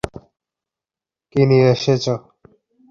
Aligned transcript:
কি 1.31 1.41
নিয়ে 1.49 1.67
এসেছো? 1.75 2.13